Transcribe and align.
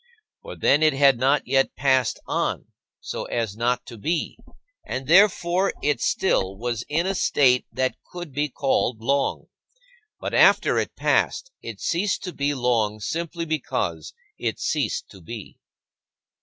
For 0.41 0.55
then 0.55 0.81
it 0.81 0.93
had 0.93 1.19
not 1.19 1.45
yet 1.45 1.75
passed 1.75 2.19
on 2.25 2.65
so 3.01 3.25
as 3.25 3.55
not 3.55 3.85
to 3.85 3.99
be, 3.99 4.35
and 4.87 5.05
therefore 5.05 5.73
it 5.83 6.01
still 6.01 6.57
was 6.57 6.83
in 6.89 7.05
a 7.05 7.13
state 7.13 7.67
that 7.71 7.93
could 8.11 8.33
be 8.33 8.49
called 8.49 8.99
long. 8.99 9.45
But 10.19 10.33
after 10.33 10.79
it 10.79 10.95
passed, 10.95 11.51
it 11.61 11.79
ceased 11.79 12.23
to 12.23 12.33
be 12.33 12.55
long 12.55 12.99
simply 12.99 13.45
because 13.45 14.15
it 14.39 14.59
ceased 14.59 15.07
to 15.11 15.21
be. 15.21 15.59